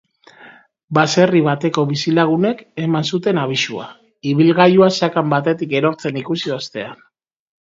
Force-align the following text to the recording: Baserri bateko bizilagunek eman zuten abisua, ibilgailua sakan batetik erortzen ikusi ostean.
Baserri 0.97 1.41
bateko 1.47 1.83
bizilagunek 1.91 2.63
eman 2.85 3.05
zuten 3.17 3.41
abisua, 3.43 3.85
ibilgailua 4.33 4.89
sakan 4.97 5.31
batetik 5.37 5.77
erortzen 5.83 6.19
ikusi 6.25 6.57
ostean. 6.59 7.07